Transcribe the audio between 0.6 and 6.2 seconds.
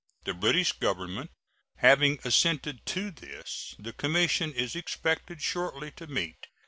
Government having assented to this, the commission is expected shortly to